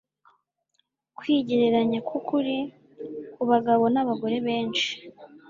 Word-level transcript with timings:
Kwigereranya 1.17 1.99
kwukuri 2.07 2.57
kubagabo 3.33 3.83
nabagore 3.93 4.37
benshi 4.47 4.89